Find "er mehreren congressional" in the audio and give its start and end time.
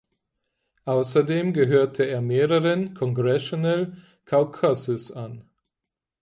1.99-3.97